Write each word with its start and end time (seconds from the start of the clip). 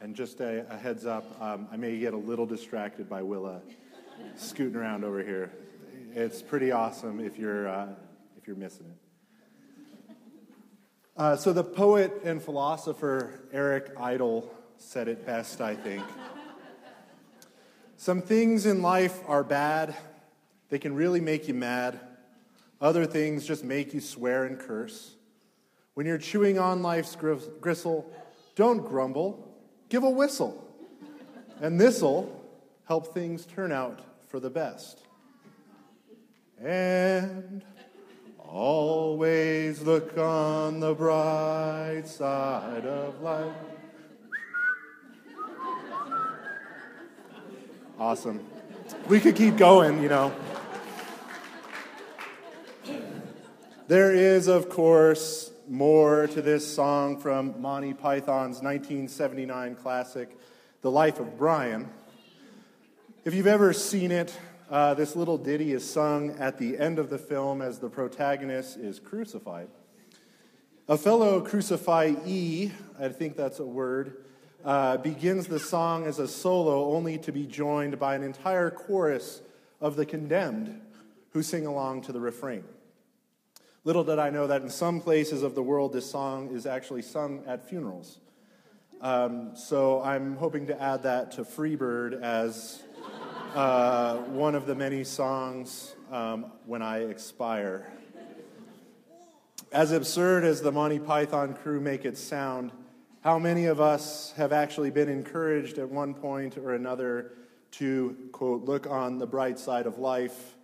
And 0.00 0.14
just 0.14 0.40
a, 0.40 0.66
a 0.70 0.76
heads 0.76 1.06
up, 1.06 1.24
um, 1.40 1.68
I 1.70 1.76
may 1.76 1.98
get 1.98 2.14
a 2.14 2.18
little 2.18 2.46
distracted 2.46 3.08
by 3.08 3.22
Willa 3.22 3.60
scooting 4.34 4.76
around 4.76 5.04
over 5.04 5.22
here. 5.22 5.52
It's 6.14 6.42
pretty 6.42 6.72
awesome 6.72 7.20
if 7.20 7.38
you're, 7.38 7.68
uh, 7.68 7.88
if 8.36 8.46
you're 8.46 8.56
missing 8.56 8.86
it. 8.86 8.96
Uh, 11.16 11.34
so, 11.34 11.52
the 11.52 11.64
poet 11.64 12.12
and 12.24 12.42
philosopher 12.42 13.40
Eric 13.50 13.92
Idle 13.98 14.52
said 14.76 15.08
it 15.08 15.24
best, 15.24 15.62
I 15.62 15.74
think. 15.74 16.04
Some 17.96 18.20
things 18.20 18.66
in 18.66 18.82
life 18.82 19.20
are 19.26 19.42
bad, 19.42 19.96
they 20.68 20.78
can 20.78 20.94
really 20.94 21.20
make 21.20 21.48
you 21.48 21.54
mad. 21.54 21.98
Other 22.82 23.06
things 23.06 23.46
just 23.46 23.64
make 23.64 23.94
you 23.94 24.00
swear 24.00 24.44
and 24.44 24.58
curse. 24.58 25.15
When 25.96 26.04
you're 26.04 26.18
chewing 26.18 26.58
on 26.58 26.82
life's 26.82 27.16
gristle, 27.16 28.12
don't 28.54 28.86
grumble, 28.86 29.50
give 29.88 30.02
a 30.02 30.10
whistle. 30.10 30.62
And 31.62 31.80
this'll 31.80 32.38
help 32.84 33.14
things 33.14 33.46
turn 33.46 33.72
out 33.72 34.02
for 34.28 34.38
the 34.38 34.50
best. 34.50 35.00
And 36.62 37.64
always 38.38 39.80
look 39.80 40.18
on 40.18 40.80
the 40.80 40.94
bright 40.94 42.02
side 42.04 42.84
of 42.84 43.22
life. 43.22 43.54
Awesome. 47.98 48.44
We 49.08 49.18
could 49.18 49.34
keep 49.34 49.56
going, 49.56 50.02
you 50.02 50.10
know. 50.10 50.34
There 53.88 54.12
is, 54.12 54.46
of 54.46 54.68
course, 54.68 55.52
more 55.68 56.28
to 56.28 56.42
this 56.42 56.66
song 56.66 57.18
from 57.18 57.60
Monty 57.60 57.92
Python's 57.92 58.62
1979 58.62 59.74
classic, 59.74 60.38
The 60.82 60.90
Life 60.90 61.18
of 61.18 61.36
Brian. 61.36 61.88
If 63.24 63.34
you've 63.34 63.48
ever 63.48 63.72
seen 63.72 64.12
it, 64.12 64.36
uh, 64.70 64.94
this 64.94 65.16
little 65.16 65.38
ditty 65.38 65.72
is 65.72 65.88
sung 65.88 66.30
at 66.38 66.58
the 66.58 66.78
end 66.78 66.98
of 67.00 67.10
the 67.10 67.18
film 67.18 67.62
as 67.62 67.78
the 67.78 67.88
protagonist 67.88 68.76
is 68.76 69.00
crucified. 69.00 69.68
A 70.88 70.96
fellow 70.96 71.40
crucifyee, 71.40 72.70
I 72.98 73.08
think 73.08 73.36
that's 73.36 73.58
a 73.58 73.66
word, 73.66 74.24
uh, 74.64 74.98
begins 74.98 75.48
the 75.48 75.58
song 75.58 76.06
as 76.06 76.20
a 76.20 76.28
solo 76.28 76.92
only 76.94 77.18
to 77.18 77.32
be 77.32 77.44
joined 77.44 77.98
by 77.98 78.14
an 78.14 78.22
entire 78.22 78.70
chorus 78.70 79.40
of 79.80 79.96
the 79.96 80.06
condemned 80.06 80.80
who 81.30 81.42
sing 81.42 81.66
along 81.66 82.02
to 82.02 82.12
the 82.12 82.20
refrain. 82.20 82.64
Little 83.86 84.02
did 84.02 84.18
I 84.18 84.30
know 84.30 84.48
that 84.48 84.62
in 84.62 84.68
some 84.68 85.00
places 85.00 85.44
of 85.44 85.54
the 85.54 85.62
world, 85.62 85.92
this 85.92 86.10
song 86.10 86.52
is 86.52 86.66
actually 86.66 87.02
sung 87.02 87.44
at 87.46 87.68
funerals. 87.68 88.18
Um, 89.00 89.54
so 89.54 90.02
I'm 90.02 90.34
hoping 90.34 90.66
to 90.66 90.82
add 90.82 91.04
that 91.04 91.30
to 91.32 91.44
Freebird 91.44 92.20
as 92.20 92.82
uh, 93.54 94.16
one 94.16 94.56
of 94.56 94.66
the 94.66 94.74
many 94.74 95.04
songs 95.04 95.94
um, 96.10 96.46
when 96.64 96.82
I 96.82 97.04
expire. 97.04 97.86
As 99.70 99.92
absurd 99.92 100.42
as 100.42 100.62
the 100.62 100.72
Monty 100.72 100.98
Python 100.98 101.54
crew 101.54 101.80
make 101.80 102.04
it 102.04 102.18
sound, 102.18 102.72
how 103.20 103.38
many 103.38 103.66
of 103.66 103.80
us 103.80 104.32
have 104.36 104.52
actually 104.52 104.90
been 104.90 105.08
encouraged 105.08 105.78
at 105.78 105.88
one 105.88 106.12
point 106.12 106.58
or 106.58 106.74
another 106.74 107.34
to, 107.70 108.16
quote, 108.32 108.64
look 108.64 108.88
on 108.88 109.18
the 109.18 109.28
bright 109.28 109.60
side 109.60 109.86
of 109.86 110.00
life 110.00 110.56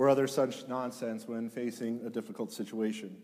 or 0.00 0.08
other 0.08 0.26
such 0.26 0.66
nonsense 0.66 1.28
when 1.28 1.50
facing 1.50 2.00
a 2.06 2.08
difficult 2.08 2.50
situation. 2.50 3.14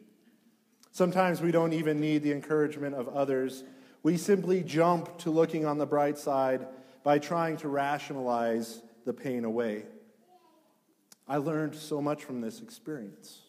Sometimes 0.92 1.40
we 1.40 1.50
don't 1.50 1.72
even 1.72 1.98
need 1.98 2.22
the 2.22 2.32
encouragement 2.32 2.94
of 2.94 3.08
others. 3.08 3.64
We 4.02 4.18
simply 4.18 4.62
jump 4.62 5.16
to 5.20 5.30
looking 5.30 5.64
on 5.64 5.78
the 5.78 5.86
bright 5.86 6.18
side 6.18 6.66
by 7.02 7.18
trying 7.18 7.56
to 7.58 7.68
rationalize 7.68 8.82
the 9.06 9.14
pain 9.14 9.46
away. 9.46 9.84
I 11.26 11.38
learned 11.38 11.74
so 11.74 12.02
much 12.02 12.24
from 12.24 12.42
this 12.42 12.60
experience. 12.60 13.40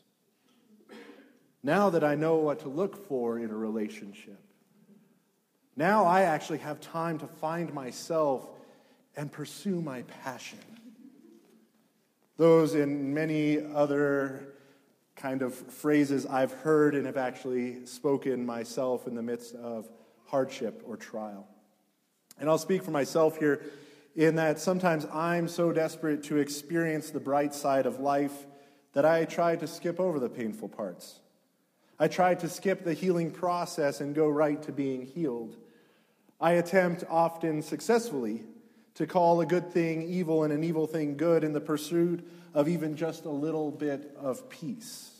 Now 1.61 1.89
that 1.89 2.05
I 2.05 2.15
know 2.15 2.37
what 2.37 2.59
to 2.59 2.69
look 2.69 3.09
for 3.09 3.39
in 3.39 3.49
a 3.49 3.57
relationship, 3.57 4.39
now 5.75 6.05
I 6.05 6.21
actually 6.21 6.59
have 6.59 6.79
time 6.79 7.19
to 7.19 7.27
find 7.27 7.73
myself 7.73 8.47
and 9.17 9.29
pursue 9.29 9.81
my 9.81 10.03
passion 10.23 10.59
those 12.37 12.75
in 12.75 13.13
many 13.13 13.59
other 13.59 14.53
kind 15.15 15.41
of 15.41 15.53
phrases 15.53 16.25
I've 16.25 16.53
heard 16.53 16.93
and 16.93 17.05
have 17.07 17.17
actually 17.17 17.85
spoken 17.85 18.45
myself 18.45 19.07
in 19.07 19.15
the 19.15 19.23
midst 19.23 19.55
of 19.55 19.89
hardship 20.27 20.83
or 20.85 20.95
trial. 20.95 21.47
And 22.39 22.47
I'll 22.49 22.59
speak 22.59 22.83
for 22.83 22.91
myself 22.91 23.37
here 23.39 23.63
in 24.15 24.35
that 24.35 24.59
sometimes 24.59 25.05
I'm 25.11 25.47
so 25.47 25.71
desperate 25.71 26.23
to 26.23 26.37
experience 26.37 27.09
the 27.09 27.19
bright 27.19 27.55
side 27.55 27.87
of 27.87 27.99
life 27.99 28.45
that 28.93 29.05
I 29.05 29.25
try 29.25 29.55
to 29.55 29.67
skip 29.67 29.99
over 29.99 30.19
the 30.19 30.29
painful 30.29 30.69
parts. 30.69 31.19
I 31.99 32.07
try 32.07 32.35
to 32.35 32.47
skip 32.47 32.83
the 32.83 32.93
healing 32.93 33.31
process 33.31 34.01
and 34.01 34.13
go 34.13 34.27
right 34.27 34.61
to 34.63 34.71
being 34.71 35.03
healed. 35.03 35.57
I 36.39 36.53
attempt 36.53 37.03
often 37.09 37.63
successfully 37.63 38.43
to 38.97 39.05
call 39.05 39.41
a 39.41 39.45
good 39.45 39.71
thing 39.71 40.01
evil 40.09 40.43
and 40.43 40.51
an 40.51 40.63
evil 40.63 40.87
thing 40.87 41.17
good 41.17 41.43
in 41.43 41.53
the 41.53 41.61
pursuit 41.61 42.27
of 42.55 42.67
even 42.67 42.95
just 42.95 43.25
a 43.25 43.29
little 43.29 43.69
bit 43.69 44.11
of 44.19 44.49
peace. 44.49 45.11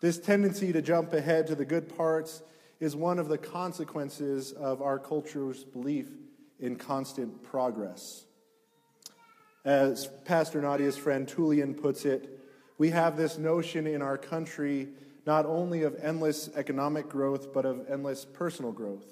This 0.00 0.18
tendency 0.18 0.72
to 0.72 0.80
jump 0.80 1.12
ahead 1.12 1.46
to 1.48 1.54
the 1.54 1.66
good 1.66 1.94
parts 1.94 2.42
is 2.80 2.96
one 2.96 3.18
of 3.18 3.28
the 3.28 3.36
consequences 3.36 4.52
of 4.52 4.80
our 4.80 4.98
culture's 4.98 5.62
belief 5.62 6.08
in 6.58 6.76
constant 6.76 7.42
progress. 7.42 8.24
As 9.66 10.08
Pastor 10.24 10.62
Nadia's 10.62 10.96
friend 10.96 11.26
Tullian 11.26 11.78
puts 11.78 12.06
it, 12.06 12.40
we 12.78 12.88
have 12.90 13.18
this 13.18 13.36
notion 13.36 13.86
in 13.86 14.00
our 14.00 14.16
country 14.16 14.88
not 15.26 15.44
only 15.44 15.82
of 15.82 15.96
endless 16.02 16.48
economic 16.56 17.10
growth, 17.10 17.52
but 17.52 17.66
of 17.66 17.84
endless 17.90 18.24
personal 18.24 18.72
growth. 18.72 19.04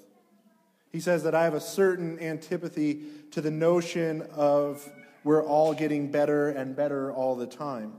He 0.93 0.99
says 0.99 1.23
that 1.23 1.33
I 1.33 1.43
have 1.43 1.55
a 1.55 1.59
certain 1.59 2.19
antipathy 2.19 3.01
to 3.31 3.41
the 3.41 3.49
notion 3.49 4.21
of 4.31 4.87
we're 5.23 5.43
all 5.43 5.73
getting 5.73 6.11
better 6.11 6.49
and 6.49 6.75
better 6.75 7.11
all 7.11 7.35
the 7.35 7.47
time. 7.47 7.93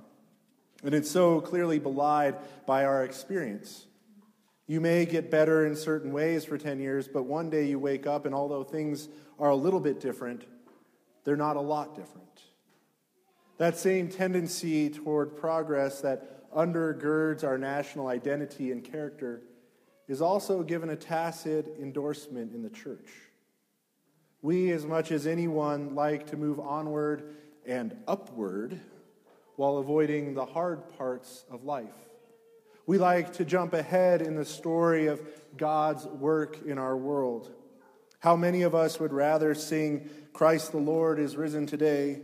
And 0.84 0.94
it's 0.94 1.10
so 1.10 1.40
clearly 1.40 1.80
belied 1.80 2.36
by 2.66 2.84
our 2.84 3.04
experience. 3.04 3.86
You 4.68 4.80
may 4.80 5.06
get 5.06 5.28
better 5.28 5.66
in 5.66 5.74
certain 5.74 6.12
ways 6.12 6.44
for 6.44 6.56
10 6.56 6.78
years, 6.78 7.08
but 7.08 7.24
one 7.24 7.50
day 7.50 7.66
you 7.66 7.80
wake 7.80 8.06
up, 8.06 8.26
and 8.26 8.34
although 8.34 8.62
things 8.62 9.08
are 9.40 9.50
a 9.50 9.56
little 9.56 9.80
bit 9.80 9.98
different, 9.98 10.44
they're 11.24 11.36
not 11.36 11.56
a 11.56 11.60
lot 11.60 11.96
different. 11.96 12.42
That 13.58 13.76
same 13.76 14.08
tendency 14.08 14.88
toward 14.88 15.36
progress 15.36 16.00
that 16.02 16.48
undergirds 16.52 17.42
our 17.42 17.58
national 17.58 18.06
identity 18.06 18.70
and 18.70 18.84
character 18.84 19.42
is 20.08 20.20
also 20.20 20.62
given 20.62 20.90
a 20.90 20.96
tacit 20.96 21.76
endorsement 21.80 22.54
in 22.54 22.62
the 22.62 22.70
church. 22.70 23.10
We, 24.42 24.72
as 24.72 24.84
much 24.84 25.10
as 25.10 25.26
anyone, 25.26 25.94
like 25.94 26.26
to 26.26 26.36
move 26.36 26.60
onward 26.60 27.34
and 27.66 27.96
upward 28.06 28.78
while 29.56 29.78
avoiding 29.78 30.34
the 30.34 30.44
hard 30.44 30.96
parts 30.98 31.44
of 31.50 31.64
life. 31.64 31.94
We 32.86 32.98
like 32.98 33.32
to 33.34 33.44
jump 33.46 33.72
ahead 33.72 34.20
in 34.20 34.34
the 34.34 34.44
story 34.44 35.06
of 35.06 35.22
God's 35.56 36.04
work 36.04 36.58
in 36.66 36.76
our 36.76 36.96
world. 36.96 37.50
How 38.18 38.36
many 38.36 38.62
of 38.62 38.74
us 38.74 39.00
would 39.00 39.12
rather 39.12 39.54
sing, 39.54 40.10
Christ 40.34 40.72
the 40.72 40.78
Lord 40.78 41.18
is 41.18 41.36
risen 41.36 41.66
today, 41.66 42.20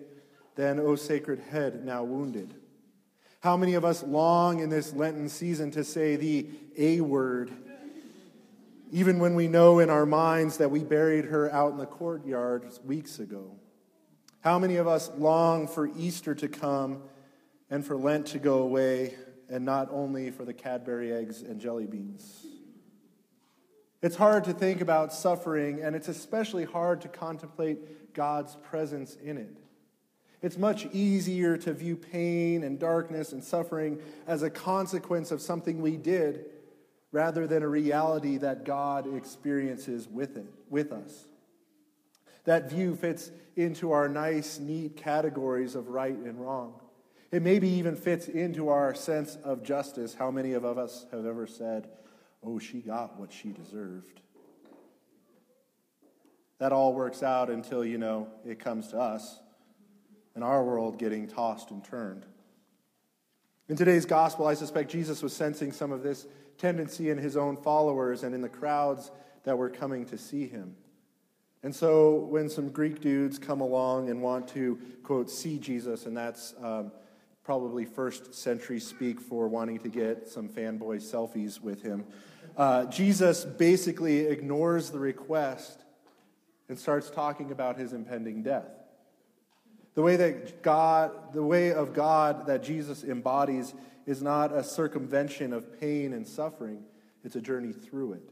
than, 0.56 0.78
O 0.78 0.96
sacred 0.96 1.38
head 1.38 1.84
now 1.86 2.04
wounded? 2.04 2.54
How 3.40 3.56
many 3.56 3.72
of 3.72 3.86
us 3.86 4.02
long 4.02 4.60
in 4.60 4.68
this 4.68 4.92
Lenten 4.92 5.30
season 5.30 5.70
to 5.70 5.82
say 5.82 6.16
the 6.16 6.50
A 6.76 7.00
word 7.00 7.50
even 8.90 9.18
when 9.18 9.34
we 9.34 9.46
know 9.46 9.78
in 9.78 9.88
our 9.88 10.06
minds 10.06 10.56
that 10.58 10.70
we 10.70 10.82
buried 10.82 11.26
her 11.26 11.52
out 11.52 11.72
in 11.72 11.78
the 11.78 11.86
courtyard 11.86 12.66
weeks 12.84 13.18
ago? 13.18 13.56
How 14.40 14.58
many 14.58 14.76
of 14.76 14.88
us 14.88 15.10
long 15.16 15.68
for 15.68 15.90
Easter 15.96 16.34
to 16.34 16.48
come 16.48 17.02
and 17.68 17.84
for 17.86 17.96
Lent 17.96 18.26
to 18.28 18.38
go 18.38 18.58
away, 18.58 19.14
and 19.48 19.64
not 19.64 19.88
only 19.92 20.30
for 20.30 20.44
the 20.44 20.54
Cadbury 20.54 21.12
eggs 21.12 21.42
and 21.42 21.60
jelly 21.60 21.86
beans? 21.86 22.46
It's 24.02 24.16
hard 24.16 24.44
to 24.44 24.52
think 24.52 24.80
about 24.80 25.12
suffering, 25.12 25.82
and 25.82 25.94
it's 25.94 26.08
especially 26.08 26.64
hard 26.64 27.02
to 27.02 27.08
contemplate 27.08 28.14
God's 28.14 28.56
presence 28.56 29.16
in 29.22 29.36
it. 29.36 29.56
It's 30.42 30.56
much 30.56 30.86
easier 30.86 31.58
to 31.58 31.74
view 31.74 31.96
pain 31.96 32.64
and 32.64 32.78
darkness 32.78 33.32
and 33.32 33.44
suffering 33.44 34.00
as 34.26 34.42
a 34.42 34.48
consequence 34.48 35.30
of 35.30 35.42
something 35.42 35.82
we 35.82 35.98
did 35.98 36.46
rather 37.12 37.46
than 37.46 37.62
a 37.62 37.68
reality 37.68 38.38
that 38.38 38.64
God 38.64 39.14
experiences 39.16 40.08
with 40.08 40.36
it, 40.36 40.46
with 40.68 40.92
us. 40.92 41.26
That 42.44 42.70
view 42.70 42.94
fits 42.96 43.30
into 43.56 43.92
our 43.92 44.08
nice, 44.08 44.58
neat 44.58 44.96
categories 44.96 45.74
of 45.74 45.88
right 45.88 46.16
and 46.16 46.40
wrong. 46.40 46.74
It 47.30 47.42
maybe 47.42 47.68
even 47.68 47.96
fits 47.96 48.28
into 48.28 48.68
our 48.68 48.94
sense 48.94 49.36
of 49.44 49.62
justice. 49.62 50.14
How 50.14 50.30
many 50.30 50.52
of 50.52 50.64
us 50.64 51.06
have 51.12 51.26
ever 51.26 51.46
said, 51.46 51.88
oh, 52.42 52.58
she 52.58 52.80
got 52.80 53.18
what 53.18 53.32
she 53.32 53.50
deserved? 53.52 54.20
That 56.58 56.72
all 56.72 56.92
works 56.94 57.22
out 57.22 57.50
until, 57.50 57.84
you 57.84 57.98
know, 57.98 58.28
it 58.44 58.58
comes 58.58 58.88
to 58.88 58.98
us 58.98 59.40
and 60.34 60.44
our 60.44 60.64
world 60.64 60.98
getting 60.98 61.26
tossed 61.26 61.70
and 61.70 61.84
turned. 61.84 62.26
In 63.70 63.76
today's 63.76 64.04
gospel, 64.04 64.48
I 64.48 64.54
suspect 64.54 64.90
Jesus 64.90 65.22
was 65.22 65.32
sensing 65.32 65.70
some 65.70 65.92
of 65.92 66.02
this 66.02 66.26
tendency 66.58 67.08
in 67.08 67.18
his 67.18 67.36
own 67.36 67.56
followers 67.56 68.24
and 68.24 68.34
in 68.34 68.40
the 68.40 68.48
crowds 68.48 69.12
that 69.44 69.56
were 69.56 69.70
coming 69.70 70.04
to 70.06 70.18
see 70.18 70.48
him. 70.48 70.74
And 71.62 71.72
so 71.72 72.16
when 72.16 72.48
some 72.48 72.70
Greek 72.70 73.00
dudes 73.00 73.38
come 73.38 73.60
along 73.60 74.10
and 74.10 74.20
want 74.20 74.48
to, 74.48 74.76
quote, 75.04 75.30
see 75.30 75.60
Jesus, 75.60 76.06
and 76.06 76.16
that's 76.16 76.52
um, 76.60 76.90
probably 77.44 77.84
first 77.84 78.34
century 78.34 78.80
speak 78.80 79.20
for 79.20 79.46
wanting 79.46 79.78
to 79.78 79.88
get 79.88 80.26
some 80.26 80.48
fanboy 80.48 80.96
selfies 80.96 81.60
with 81.60 81.80
him, 81.80 82.04
uh, 82.56 82.86
Jesus 82.86 83.44
basically 83.44 84.26
ignores 84.26 84.90
the 84.90 84.98
request 84.98 85.84
and 86.68 86.76
starts 86.76 87.08
talking 87.08 87.52
about 87.52 87.78
his 87.78 87.92
impending 87.92 88.42
death. 88.42 88.79
The 89.94 90.02
way 90.02 90.16
that 90.16 90.62
God, 90.62 91.32
the 91.32 91.42
way 91.42 91.72
of 91.72 91.92
God 91.92 92.46
that 92.46 92.62
Jesus 92.62 93.02
embodies 93.02 93.74
is 94.06 94.22
not 94.22 94.52
a 94.54 94.62
circumvention 94.62 95.52
of 95.52 95.80
pain 95.80 96.12
and 96.12 96.26
suffering, 96.26 96.84
it's 97.24 97.36
a 97.36 97.40
journey 97.40 97.72
through 97.72 98.14
it. 98.14 98.30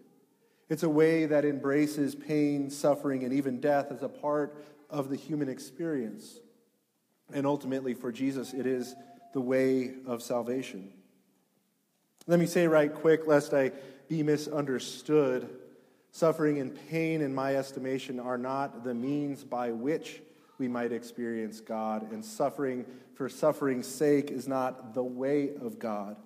It's 0.68 0.82
a 0.82 0.88
way 0.88 1.26
that 1.26 1.44
embraces 1.44 2.14
pain, 2.14 2.70
suffering, 2.70 3.24
and 3.24 3.32
even 3.32 3.60
death 3.60 3.90
as 3.90 4.02
a 4.02 4.08
part 4.08 4.64
of 4.90 5.08
the 5.08 5.16
human 5.16 5.48
experience. 5.48 6.40
And 7.32 7.46
ultimately, 7.46 7.94
for 7.94 8.12
Jesus, 8.12 8.52
it 8.52 8.66
is 8.66 8.94
the 9.32 9.40
way 9.40 9.94
of 10.06 10.22
salvation. 10.22 10.92
Let 12.26 12.38
me 12.38 12.46
say 12.46 12.66
right 12.66 12.92
quick, 12.92 13.26
lest 13.26 13.54
I 13.54 13.72
be 14.08 14.22
misunderstood 14.22 15.48
suffering 16.10 16.58
and 16.58 16.76
pain, 16.88 17.20
in 17.20 17.34
my 17.34 17.56
estimation, 17.56 18.18
are 18.18 18.38
not 18.38 18.84
the 18.84 18.94
means 18.94 19.44
by 19.44 19.70
which 19.70 20.20
we 20.58 20.68
might 20.68 20.92
experience 20.92 21.60
God, 21.60 22.10
and 22.12 22.24
suffering 22.24 22.84
for 23.14 23.28
suffering's 23.28 23.86
sake 23.86 24.30
is 24.30 24.46
not 24.46 24.94
the 24.94 25.02
way 25.02 25.50
of 25.60 25.78
God 25.78 26.16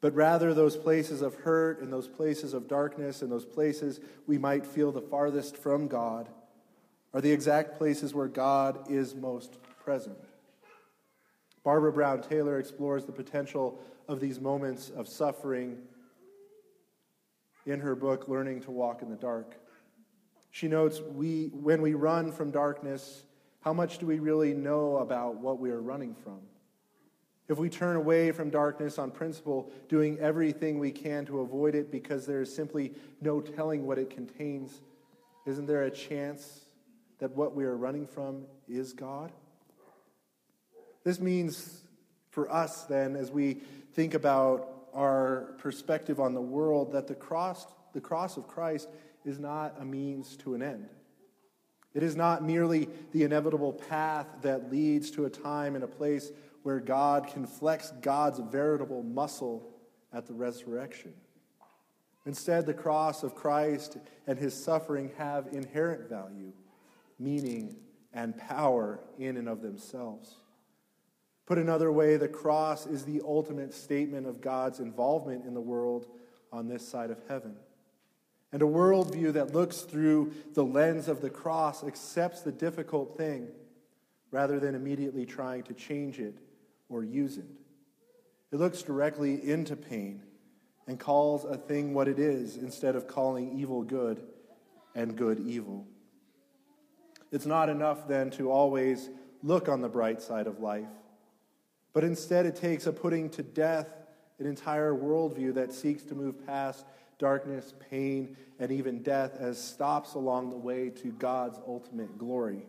but 0.00 0.14
rather 0.14 0.54
those 0.54 0.76
places 0.76 1.20
of 1.20 1.34
hurt 1.34 1.80
and 1.80 1.92
those 1.92 2.08
places 2.08 2.54
of 2.54 2.68
darkness 2.68 3.22
and 3.22 3.30
those 3.30 3.44
places 3.44 4.00
we 4.26 4.38
might 4.38 4.66
feel 4.66 4.90
the 4.92 5.00
farthest 5.00 5.56
from 5.56 5.88
God 5.88 6.28
are 7.12 7.20
the 7.20 7.32
exact 7.32 7.76
places 7.76 8.14
where 8.14 8.28
God 8.28 8.90
is 8.90 9.14
most 9.14 9.58
present. 9.84 10.16
Barbara 11.64 11.92
Brown 11.92 12.22
Taylor 12.22 12.58
explores 12.58 13.04
the 13.04 13.12
potential 13.12 13.82
of 14.08 14.20
these 14.20 14.40
moments 14.40 14.90
of 14.90 15.06
suffering 15.06 15.76
in 17.66 17.80
her 17.80 17.94
book, 17.94 18.26
Learning 18.26 18.60
to 18.62 18.70
Walk 18.70 19.02
in 19.02 19.10
the 19.10 19.16
Dark. 19.16 19.56
She 20.50 20.66
notes, 20.66 21.00
we, 21.00 21.50
when 21.52 21.82
we 21.82 21.92
run 21.94 22.32
from 22.32 22.50
darkness, 22.50 23.24
how 23.60 23.72
much 23.72 23.98
do 23.98 24.06
we 24.06 24.18
really 24.18 24.54
know 24.54 24.96
about 24.98 25.36
what 25.36 25.58
we 25.58 25.70
are 25.70 25.80
running 25.80 26.14
from? 26.14 26.40
If 27.48 27.58
we 27.58 27.68
turn 27.68 27.96
away 27.96 28.30
from 28.30 28.48
darkness 28.50 28.98
on 28.98 29.10
principle, 29.10 29.72
doing 29.88 30.18
everything 30.20 30.78
we 30.78 30.92
can 30.92 31.26
to 31.26 31.40
avoid 31.40 31.74
it 31.74 31.90
because 31.90 32.24
there 32.24 32.40
is 32.40 32.54
simply 32.54 32.94
no 33.20 33.40
telling 33.40 33.86
what 33.86 33.98
it 33.98 34.08
contains, 34.08 34.80
isn't 35.46 35.66
there 35.66 35.82
a 35.82 35.90
chance 35.90 36.66
that 37.18 37.32
what 37.32 37.54
we 37.54 37.64
are 37.64 37.76
running 37.76 38.06
from 38.06 38.44
is 38.68 38.92
God? 38.92 39.32
This 41.02 41.18
means 41.18 41.82
for 42.30 42.50
us, 42.52 42.84
then, 42.84 43.16
as 43.16 43.30
we 43.30 43.54
think 43.94 44.14
about 44.14 44.68
our 44.94 45.54
perspective 45.58 46.20
on 46.20 46.34
the 46.34 46.40
world, 46.40 46.92
that 46.92 47.08
the 47.08 47.14
cross, 47.14 47.66
the 47.92 48.00
cross 48.00 48.36
of 48.36 48.46
Christ 48.46 48.88
is 49.24 49.38
not 49.38 49.74
a 49.80 49.84
means 49.84 50.36
to 50.36 50.54
an 50.54 50.62
end. 50.62 50.88
It 51.94 52.02
is 52.02 52.14
not 52.14 52.44
merely 52.44 52.88
the 53.12 53.24
inevitable 53.24 53.72
path 53.72 54.26
that 54.42 54.70
leads 54.70 55.10
to 55.12 55.24
a 55.24 55.30
time 55.30 55.74
and 55.74 55.82
a 55.82 55.88
place 55.88 56.30
where 56.62 56.78
God 56.78 57.26
can 57.26 57.46
flex 57.46 57.92
God's 58.00 58.38
veritable 58.38 59.02
muscle 59.02 59.66
at 60.12 60.26
the 60.26 60.34
resurrection. 60.34 61.12
Instead, 62.26 62.66
the 62.66 62.74
cross 62.74 63.22
of 63.22 63.34
Christ 63.34 63.96
and 64.26 64.38
his 64.38 64.54
suffering 64.54 65.10
have 65.16 65.48
inherent 65.52 66.08
value, 66.08 66.52
meaning, 67.18 67.76
and 68.12 68.36
power 68.36 69.00
in 69.18 69.36
and 69.36 69.48
of 69.48 69.62
themselves. 69.62 70.36
Put 71.46 71.58
another 71.58 71.90
way, 71.90 72.16
the 72.16 72.28
cross 72.28 72.86
is 72.86 73.04
the 73.04 73.22
ultimate 73.24 73.72
statement 73.72 74.26
of 74.26 74.40
God's 74.40 74.78
involvement 74.78 75.44
in 75.44 75.54
the 75.54 75.60
world 75.60 76.06
on 76.52 76.68
this 76.68 76.86
side 76.86 77.10
of 77.10 77.18
heaven. 77.28 77.56
And 78.52 78.62
a 78.62 78.66
worldview 78.66 79.34
that 79.34 79.54
looks 79.54 79.82
through 79.82 80.32
the 80.54 80.64
lens 80.64 81.08
of 81.08 81.20
the 81.20 81.30
cross 81.30 81.84
accepts 81.84 82.40
the 82.40 82.52
difficult 82.52 83.16
thing 83.16 83.48
rather 84.30 84.58
than 84.58 84.74
immediately 84.74 85.24
trying 85.24 85.62
to 85.64 85.74
change 85.74 86.18
it 86.18 86.34
or 86.88 87.04
use 87.04 87.38
it. 87.38 87.46
It 88.52 88.56
looks 88.56 88.82
directly 88.82 89.48
into 89.48 89.76
pain 89.76 90.22
and 90.88 90.98
calls 90.98 91.44
a 91.44 91.56
thing 91.56 91.94
what 91.94 92.08
it 92.08 92.18
is 92.18 92.56
instead 92.56 92.96
of 92.96 93.06
calling 93.06 93.56
evil 93.58 93.82
good 93.82 94.22
and 94.94 95.16
good 95.16 95.38
evil. 95.46 95.86
It's 97.30 97.46
not 97.46 97.68
enough 97.68 98.08
then 98.08 98.30
to 98.30 98.50
always 98.50 99.08
look 99.42 99.68
on 99.68 99.80
the 99.80 99.88
bright 99.88 100.20
side 100.20 100.48
of 100.48 100.58
life, 100.58 100.88
but 101.92 102.02
instead 102.02 102.44
it 102.44 102.56
takes 102.56 102.86
a 102.86 102.92
putting 102.92 103.30
to 103.30 103.42
death 103.42 103.88
an 104.40 104.46
entire 104.46 104.92
worldview 104.92 105.54
that 105.54 105.72
seeks 105.72 106.02
to 106.04 106.14
move 106.14 106.44
past 106.46 106.84
darkness, 107.20 107.72
pain, 107.90 108.36
and 108.58 108.72
even 108.72 109.02
death 109.02 109.36
as 109.38 109.62
stops 109.62 110.14
along 110.14 110.50
the 110.50 110.56
way 110.56 110.88
to 110.88 111.12
God's 111.12 111.60
ultimate 111.68 112.18
glory. 112.18 112.66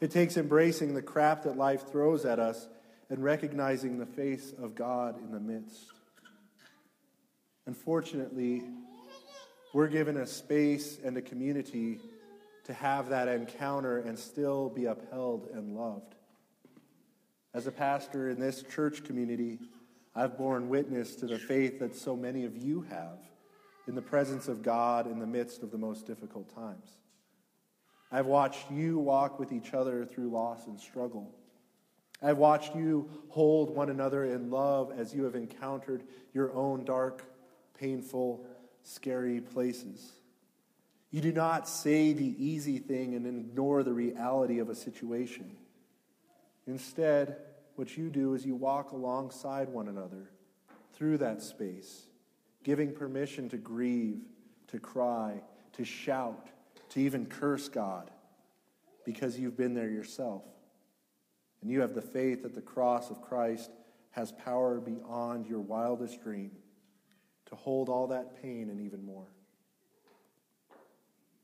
It 0.00 0.10
takes 0.10 0.36
embracing 0.36 0.94
the 0.94 1.02
crap 1.02 1.42
that 1.42 1.58
life 1.58 1.90
throws 1.90 2.24
at 2.24 2.38
us 2.38 2.68
and 3.10 3.22
recognizing 3.22 3.98
the 3.98 4.06
face 4.06 4.54
of 4.58 4.74
God 4.74 5.18
in 5.22 5.32
the 5.32 5.40
midst. 5.40 5.92
Unfortunately, 7.66 8.62
we're 9.74 9.88
given 9.88 10.16
a 10.16 10.26
space 10.26 10.98
and 11.04 11.16
a 11.16 11.22
community 11.22 11.98
to 12.64 12.72
have 12.72 13.08
that 13.08 13.28
encounter 13.28 13.98
and 13.98 14.18
still 14.18 14.68
be 14.68 14.86
upheld 14.86 15.48
and 15.52 15.76
loved. 15.76 16.14
As 17.52 17.66
a 17.66 17.72
pastor 17.72 18.28
in 18.28 18.38
this 18.38 18.62
church 18.62 19.02
community, 19.04 19.58
I've 20.14 20.38
borne 20.38 20.68
witness 20.68 21.16
to 21.16 21.26
the 21.26 21.38
faith 21.38 21.80
that 21.80 21.96
so 21.96 22.16
many 22.16 22.44
of 22.44 22.56
you 22.56 22.82
have 22.90 23.18
in 23.86 23.94
the 23.94 24.02
presence 24.02 24.48
of 24.48 24.62
God 24.62 25.06
in 25.06 25.18
the 25.18 25.26
midst 25.26 25.62
of 25.62 25.70
the 25.70 25.78
most 25.78 26.06
difficult 26.06 26.54
times. 26.54 26.96
I've 28.10 28.26
watched 28.26 28.70
you 28.70 28.98
walk 28.98 29.38
with 29.38 29.52
each 29.52 29.74
other 29.74 30.04
through 30.04 30.30
loss 30.30 30.66
and 30.66 30.78
struggle. 30.78 31.34
I've 32.22 32.38
watched 32.38 32.74
you 32.74 33.10
hold 33.28 33.70
one 33.70 33.90
another 33.90 34.24
in 34.24 34.50
love 34.50 34.92
as 34.96 35.14
you 35.14 35.24
have 35.24 35.34
encountered 35.34 36.04
your 36.32 36.52
own 36.54 36.84
dark, 36.84 37.22
painful, 37.78 38.46
scary 38.82 39.40
places. 39.40 40.12
You 41.10 41.20
do 41.20 41.32
not 41.32 41.68
say 41.68 42.12
the 42.12 42.34
easy 42.44 42.78
thing 42.78 43.14
and 43.14 43.26
ignore 43.26 43.82
the 43.82 43.92
reality 43.92 44.58
of 44.58 44.68
a 44.68 44.74
situation. 44.74 45.56
Instead, 46.66 47.36
what 47.76 47.96
you 47.96 48.08
do 48.08 48.34
is 48.34 48.44
you 48.44 48.54
walk 48.54 48.92
alongside 48.92 49.68
one 49.68 49.88
another 49.88 50.30
through 50.94 51.18
that 51.18 51.42
space, 51.42 52.06
giving 52.66 52.92
permission 52.92 53.48
to 53.48 53.56
grieve, 53.56 54.18
to 54.66 54.80
cry, 54.80 55.40
to 55.72 55.84
shout, 55.84 56.48
to 56.88 56.98
even 56.98 57.24
curse 57.24 57.68
God 57.68 58.10
because 59.04 59.38
you've 59.38 59.56
been 59.56 59.72
there 59.72 59.88
yourself 59.88 60.42
and 61.62 61.70
you 61.70 61.80
have 61.80 61.94
the 61.94 62.02
faith 62.02 62.42
that 62.42 62.56
the 62.56 62.60
cross 62.60 63.08
of 63.08 63.22
Christ 63.22 63.70
has 64.10 64.32
power 64.32 64.80
beyond 64.80 65.46
your 65.46 65.60
wildest 65.60 66.20
dream 66.24 66.50
to 67.44 67.54
hold 67.54 67.88
all 67.88 68.08
that 68.08 68.42
pain 68.42 68.68
and 68.68 68.80
even 68.80 69.04
more. 69.04 69.28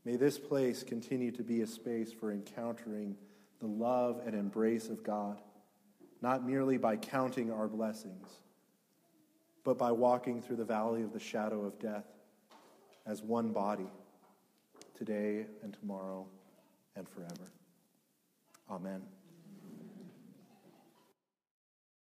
May 0.05 0.17
this 0.17 0.41
place 0.41 0.83
continue 0.83 1.31
to 1.31 1.45
be 1.45 1.61
a 1.61 1.69
space 1.69 2.13
for 2.13 2.33
encountering 2.33 3.17
the 3.61 3.69
love 3.69 4.23
and 4.27 4.35
embrace 4.35 4.89
of 4.89 5.05
God, 5.05 5.41
not 6.21 6.45
merely 6.45 6.79
by 6.79 6.97
counting 6.97 7.53
our 7.53 7.69
blessings, 7.69 8.42
but 9.65 9.79
by 9.79 9.93
walking 9.93 10.43
through 10.43 10.57
the 10.57 10.65
valley 10.65 11.03
of 11.03 11.13
the 11.13 11.21
shadow 11.21 11.65
of 11.65 11.79
death 11.79 12.07
as 13.07 13.23
one 13.23 13.53
body, 13.53 13.89
today 14.97 15.47
and 15.63 15.75
tomorrow 15.75 16.27
and 16.97 17.09
forever. 17.09 17.51
Amen. 18.71 19.03